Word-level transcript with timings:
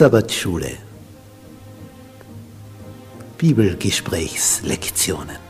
Sabbatschule. 0.00 0.78
Bibelgesprächslektionen. 3.36 5.49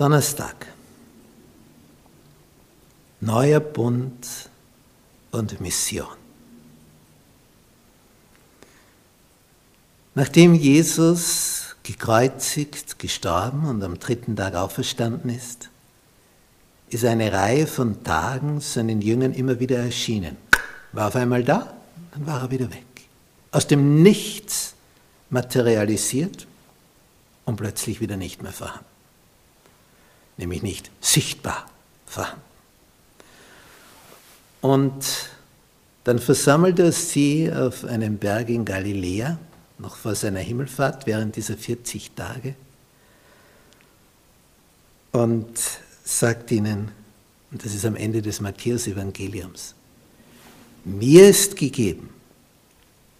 Donnerstag. 0.00 0.56
Neuer 3.20 3.60
Bund 3.60 4.26
und 5.30 5.60
Mission. 5.60 6.16
Nachdem 10.14 10.54
Jesus 10.54 11.76
gekreuzigt, 11.82 12.98
gestorben 12.98 13.66
und 13.66 13.82
am 13.82 13.98
dritten 13.98 14.36
Tag 14.36 14.54
auferstanden 14.54 15.28
ist, 15.28 15.68
ist 16.88 17.04
eine 17.04 17.30
Reihe 17.30 17.66
von 17.66 18.02
Tagen 18.02 18.60
seinen 18.62 19.02
Jüngern 19.02 19.34
immer 19.34 19.60
wieder 19.60 19.80
erschienen. 19.80 20.38
War 20.92 21.08
auf 21.08 21.16
einmal 21.16 21.44
da, 21.44 21.74
dann 22.12 22.26
war 22.26 22.40
er 22.40 22.50
wieder 22.50 22.70
weg. 22.70 22.86
Aus 23.50 23.66
dem 23.66 24.02
Nichts 24.02 24.72
materialisiert 25.28 26.46
und 27.44 27.56
plötzlich 27.56 28.00
wieder 28.00 28.16
nicht 28.16 28.42
mehr 28.42 28.52
vorhanden. 28.52 28.89
Nämlich 30.40 30.62
nicht 30.62 30.90
sichtbar 31.00 31.70
vorhanden. 32.06 32.40
Und 34.62 35.30
dann 36.04 36.18
versammelt 36.18 36.78
er 36.80 36.92
sie 36.92 37.52
auf 37.52 37.84
einem 37.84 38.18
Berg 38.18 38.48
in 38.48 38.64
Galiläa 38.64 39.38
noch 39.78 39.96
vor 39.96 40.14
seiner 40.14 40.40
Himmelfahrt, 40.40 41.06
während 41.06 41.36
dieser 41.36 41.56
40 41.56 42.12
Tage, 42.12 42.54
und 45.12 45.58
sagt 46.04 46.50
ihnen, 46.50 46.90
und 47.50 47.64
das 47.64 47.74
ist 47.74 47.84
am 47.84 47.96
Ende 47.96 48.22
des 48.22 48.40
Matthäus-Evangeliums, 48.40 49.74
mir 50.84 51.28
ist 51.28 51.56
gegeben 51.56 52.10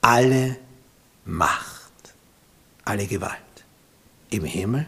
alle 0.00 0.56
Macht, 1.25 1.93
alle 2.84 3.06
Gewalt 3.06 3.37
im 4.31 4.45
Himmel 4.45 4.87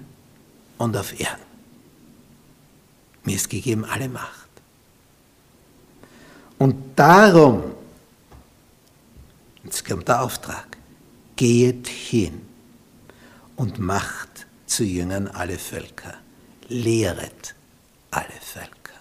und 0.79 0.97
auf 0.97 1.19
Erden. 1.19 1.52
Mir 3.33 3.37
ist 3.37 3.49
gegeben 3.49 3.87
alle 3.87 4.11
Macht. 4.11 4.51
Und 6.59 6.77
darum, 6.97 7.63
jetzt 9.65 9.87
kommt 9.89 10.07
der 10.07 10.21
Auftrag, 10.21 10.77
geht 11.35 11.89
hin 11.89 12.47
und 13.57 13.79
macht 13.79 14.47
zu 14.67 14.85
Jüngern 14.85 15.29
alle 15.29 15.59
Völker, 15.59 16.13
lehret 16.69 17.55
alle 18.11 18.39
Völker. 18.43 19.01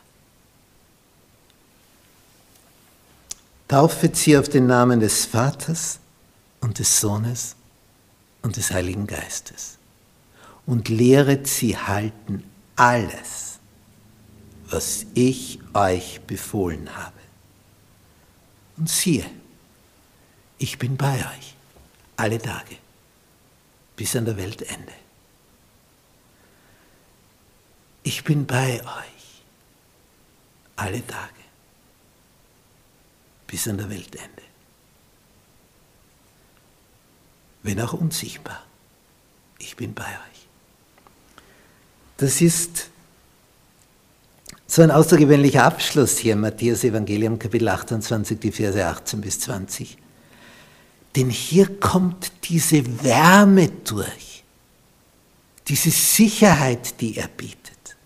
Taufet 3.67 4.15
sie 4.15 4.37
auf 4.37 4.47
den 4.47 4.65
Namen 4.65 5.01
des 5.01 5.25
Vaters 5.25 5.99
und 6.61 6.79
des 6.79 7.01
Sohnes 7.01 7.57
und 8.43 8.55
des 8.55 8.71
Heiligen 8.71 9.07
Geistes 9.07 9.77
und 10.65 10.87
lehret 10.87 11.47
sie 11.47 11.75
halten 11.77 12.45
alles, 12.77 13.50
was 14.71 15.05
ich 15.13 15.59
euch 15.73 16.21
befohlen 16.21 16.95
habe. 16.95 17.19
Und 18.77 18.89
siehe, 18.89 19.29
ich 20.57 20.77
bin 20.79 20.97
bei 20.97 21.15
euch 21.15 21.55
alle 22.15 22.39
Tage 22.39 22.77
bis 23.95 24.15
an 24.15 24.25
der 24.25 24.37
Weltende. 24.37 24.93
Ich 28.03 28.23
bin 28.23 28.45
bei 28.45 28.81
euch 28.81 29.43
alle 30.77 31.05
Tage 31.05 31.33
bis 33.45 33.67
an 33.67 33.77
der 33.77 33.89
Weltende. 33.89 34.41
Wenn 37.63 37.79
auch 37.81 37.93
unsichtbar, 37.93 38.65
ich 39.59 39.75
bin 39.75 39.93
bei 39.93 40.05
euch. 40.05 40.47
Das 42.17 42.41
ist 42.41 42.90
so 44.71 44.81
ein 44.81 44.89
außergewöhnlicher 44.89 45.65
Abschluss 45.65 46.17
hier 46.17 46.37
Matthäus 46.37 46.85
Evangelium 46.85 47.37
Kapitel 47.37 47.67
28, 47.67 48.39
die 48.39 48.53
Verse 48.53 48.85
18 48.85 49.19
bis 49.19 49.41
20. 49.41 49.97
Denn 51.13 51.29
hier 51.29 51.77
kommt 51.77 52.31
diese 52.45 53.03
Wärme 53.03 53.67
durch, 53.83 54.45
diese 55.67 55.89
Sicherheit, 55.89 57.01
die 57.01 57.17
er 57.17 57.27
bietet. 57.27 57.97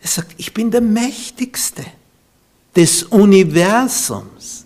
Er 0.00 0.06
sagt, 0.06 0.36
ich 0.36 0.54
bin 0.54 0.70
der 0.70 0.80
Mächtigste 0.80 1.84
des 2.76 3.02
Universums. 3.02 4.64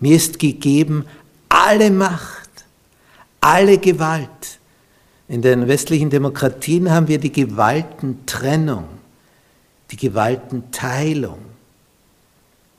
Mir 0.00 0.16
ist 0.16 0.38
gegeben 0.38 1.06
alle 1.48 1.90
Macht, 1.90 2.50
alle 3.40 3.78
Gewalt. 3.78 4.58
In 5.28 5.40
den 5.40 5.66
westlichen 5.66 6.10
Demokratien 6.10 6.90
haben 6.90 7.08
wir 7.08 7.18
die 7.18 7.32
Gewaltentrennung, 7.32 8.97
die 9.90 9.96
Gewaltenteilung 9.96 11.38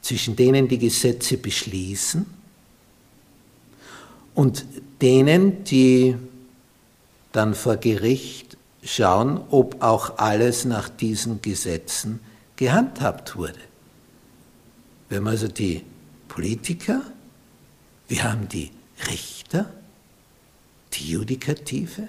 zwischen 0.01 0.35
denen, 0.35 0.67
die 0.67 0.77
Gesetze 0.77 1.37
beschließen 1.37 2.25
und 4.35 4.65
denen, 5.01 5.63
die 5.63 6.15
dann 7.31 7.53
vor 7.53 7.77
Gericht 7.77 8.57
schauen, 8.83 9.41
ob 9.49 9.81
auch 9.83 10.17
alles 10.17 10.65
nach 10.65 10.89
diesen 10.89 11.41
Gesetzen 11.41 12.19
gehandhabt 12.55 13.35
wurde. 13.35 13.59
Wir 15.09 15.17
haben 15.17 15.27
also 15.27 15.47
die 15.47 15.83
Politiker, 16.27 17.01
wir 18.07 18.23
haben 18.23 18.47
die 18.47 18.71
Richter, 19.07 19.69
die 20.93 21.11
Judikative, 21.11 22.07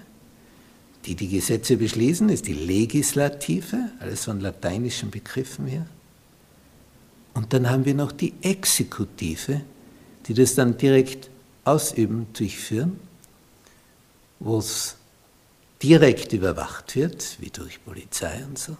die 1.06 1.14
die 1.14 1.28
Gesetze 1.28 1.76
beschließen, 1.76 2.28
ist 2.28 2.46
die 2.46 2.54
Legislative, 2.54 3.90
alles 4.00 4.24
von 4.24 4.40
lateinischen 4.40 5.10
Begriffen 5.10 5.66
her. 5.66 5.86
Und 7.34 7.52
dann 7.52 7.70
haben 7.70 7.84
wir 7.84 7.94
noch 7.94 8.12
die 8.12 8.34
Exekutive, 8.42 9.62
die 10.26 10.34
das 10.34 10.54
dann 10.54 10.76
direkt 10.76 11.30
ausüben, 11.64 12.26
durchführen, 12.32 12.98
wo 14.40 14.58
es 14.58 14.96
direkt 15.82 16.32
überwacht 16.32 16.94
wird, 16.96 17.40
wie 17.40 17.50
durch 17.50 17.82
Polizei 17.84 18.44
und 18.44 18.58
so. 18.58 18.76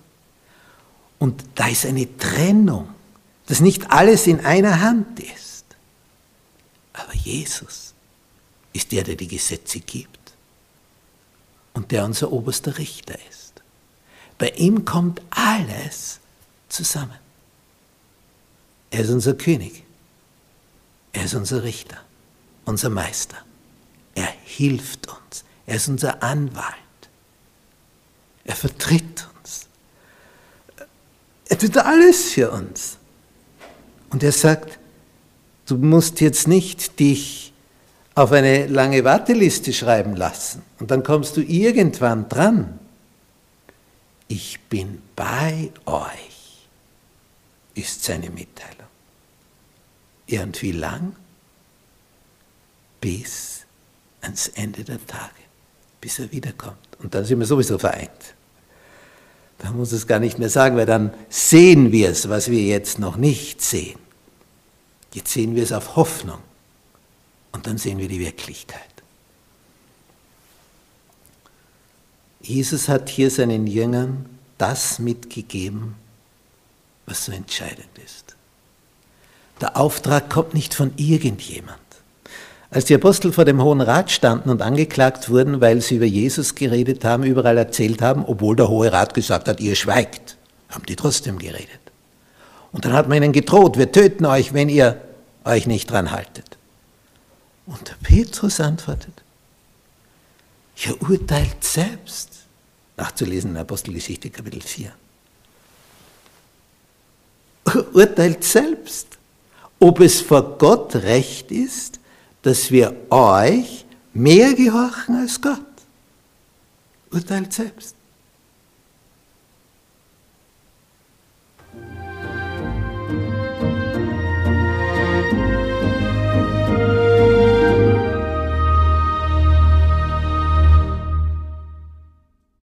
Und 1.19 1.44
da 1.55 1.69
ist 1.69 1.87
eine 1.87 2.16
Trennung, 2.19 2.88
dass 3.46 3.61
nicht 3.61 3.90
alles 3.90 4.26
in 4.26 4.40
einer 4.40 4.81
Hand 4.81 5.20
ist. 5.20 5.64
Aber 6.93 7.14
Jesus 7.14 7.94
ist 8.73 8.93
der, 8.93 9.05
der 9.05 9.16
die 9.16 9.28
Gesetze 9.28 9.81
gibt 9.81 10.19
und 11.75 11.90
der 11.90 12.05
unser 12.05 12.32
oberster 12.32 12.78
Richter 12.78 13.17
ist. 13.31 13.62
Bei 14.38 14.50
ihm 14.50 14.84
kommt 14.84 15.20
alles 15.31 16.20
zusammen. 16.69 17.19
Er 18.90 19.00
ist 19.00 19.11
unser 19.11 19.34
König. 19.34 19.84
Er 21.12 21.25
ist 21.25 21.34
unser 21.34 21.62
Richter 21.62 21.99
unser 22.70 22.88
Meister. 22.88 23.37
Er 24.14 24.28
hilft 24.44 25.08
uns. 25.08 25.44
Er 25.67 25.76
ist 25.76 25.88
unser 25.88 26.22
Anwalt. 26.22 26.75
Er 28.44 28.56
vertritt 28.56 29.28
uns. 29.38 29.66
Er 31.49 31.58
tut 31.58 31.76
alles 31.76 32.31
für 32.32 32.50
uns. 32.50 32.96
Und 34.11 34.23
er 34.23 34.32
sagt, 34.32 34.78
du 35.66 35.76
musst 35.76 36.20
jetzt 36.20 36.49
nicht 36.49 36.99
dich 36.99 37.52
auf 38.15 38.33
eine 38.33 38.67
lange 38.67 39.05
Warteliste 39.05 39.73
schreiben 39.73 40.17
lassen 40.17 40.62
und 40.79 40.91
dann 40.91 41.03
kommst 41.03 41.37
du 41.37 41.43
irgendwann 41.43 42.29
dran. 42.29 42.79
Ich 44.29 44.61
bin 44.69 45.03
bei 45.17 45.71
euch, 45.87 46.67
ist 47.75 48.05
seine 48.05 48.31
Mitteilung. 48.31 48.77
Ja, 50.27 50.43
und 50.43 50.61
wie 50.62 50.73
lang? 50.73 51.15
Bis 53.01 53.65
ans 54.21 54.49
Ende 54.49 54.85
der 54.85 55.05
Tage, 55.07 55.41
bis 56.01 56.19
er 56.19 56.31
wiederkommt. 56.31 56.77
Und 56.99 57.15
dann 57.15 57.25
sind 57.25 57.39
wir 57.39 57.47
sowieso 57.47 57.79
vereint. 57.79 58.35
Da 59.59 59.73
muss 59.73 59.93
es 59.93 60.07
gar 60.07 60.21
nicht 60.21 60.39
mehr 60.39 60.51
sagen, 60.51 60.77
weil 60.77 60.87
dann 60.87 61.12
sehen 61.29 61.93
wir 61.93 62.11
es, 62.11 62.29
was 62.29 62.51
wir 62.51 62.62
jetzt 62.62 62.99
noch 62.99 63.17
nicht 63.17 63.62
sehen. 63.62 63.99
Jetzt 65.12 65.33
sehen 65.33 65.55
wir 65.55 65.62
es 65.62 65.73
auf 65.73 65.97
Hoffnung 65.97 66.39
und 67.52 67.67
dann 67.67 67.79
sehen 67.79 67.99
wir 67.99 68.08
die 68.08 68.20
Wirklichkeit. 68.20 68.81
Jesus 72.43 72.88
hat 72.88 73.08
hier 73.08 73.31
seinen 73.31 73.67
Jüngern 73.67 74.26
das 74.56 74.99
mitgegeben, 74.99 75.94
was 77.06 77.26
so 77.26 77.32
entscheidend 77.32 77.88
ist. 78.05 78.37
Der 79.61 79.76
Auftrag 79.76 80.31
kommt 80.31 80.55
nicht 80.55 80.75
von 80.75 80.93
irgendjemand. 80.97 81.79
Als 82.70 82.85
die 82.85 82.94
Apostel 82.94 83.32
vor 83.32 83.44
dem 83.44 83.62
Hohen 83.62 83.81
Rat 83.81 84.11
standen 84.11 84.49
und 84.49 84.62
angeklagt 84.62 85.29
wurden, 85.29 85.61
weil 85.61 85.81
sie 85.81 85.97
über 85.97 86.06
Jesus 86.06 86.55
geredet 86.55 87.05
haben, 87.05 87.25
überall 87.25 87.58
erzählt 87.58 88.00
haben, 88.00 88.25
obwohl 88.25 88.55
der 88.55 88.69
Hohe 88.69 88.93
Rat 88.93 89.12
gesagt 89.12 89.49
hat, 89.49 89.61
ihr 89.61 89.75
schweigt, 89.75 90.37
haben 90.69 90.87
die 90.87 90.97
trotzdem 90.97 91.38
geredet. 91.38 91.81
Und 92.73 92.85
dann 92.85 92.93
hat 92.93 93.08
man 93.08 93.19
ihnen 93.19 93.32
gedroht, 93.32 93.76
wir 93.76 93.91
töten 93.91 94.25
euch, 94.25 94.55
wenn 94.55 94.69
ihr 94.69 95.00
euch 95.44 95.67
nicht 95.67 95.91
dran 95.91 96.12
haltet. 96.12 96.50
Und 97.70 97.88
der 97.88 97.94
Petrus 98.02 98.58
antwortet, 98.58 99.22
ihr 100.84 101.00
urteilt 101.02 101.62
selbst. 101.62 102.31
Nachzulesen 102.96 103.52
in 103.52 103.56
Apostelgeschichte 103.56 104.28
Kapitel 104.28 104.61
4. 104.61 104.93
Urteilt 107.93 108.43
selbst, 108.43 109.06
ob 109.78 110.00
es 110.00 110.20
vor 110.20 110.58
Gott 110.58 110.96
recht 110.96 111.52
ist, 111.52 112.00
dass 112.43 112.72
wir 112.72 112.94
euch 113.08 113.84
mehr 114.12 114.52
gehorchen 114.55 115.14
als 115.14 115.40
Gott. 115.40 115.61
Urteilt 117.12 117.52
selbst. 117.52 117.94